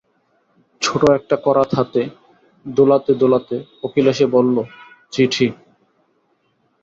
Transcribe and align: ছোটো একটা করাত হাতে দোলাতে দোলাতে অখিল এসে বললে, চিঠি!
ছোটো 0.81 1.07
একটা 1.13 1.35
করাত 1.45 1.69
হাতে 1.77 2.01
দোলাতে 2.65 3.11
দোলাতে 3.21 3.55
অখিল 3.83 4.05
এসে 4.13 4.25
বললে, 4.35 4.61
চিঠি! 5.13 5.47